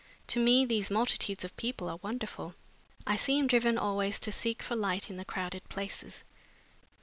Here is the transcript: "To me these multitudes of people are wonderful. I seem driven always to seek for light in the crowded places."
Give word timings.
"To 0.29 0.39
me 0.39 0.65
these 0.65 0.89
multitudes 0.89 1.43
of 1.43 1.55
people 1.57 1.87
are 1.87 1.97
wonderful. 2.01 2.55
I 3.05 3.15
seem 3.15 3.45
driven 3.45 3.77
always 3.77 4.19
to 4.21 4.31
seek 4.31 4.63
for 4.63 4.75
light 4.75 5.11
in 5.11 5.17
the 5.17 5.25
crowded 5.25 5.69
places." 5.69 6.23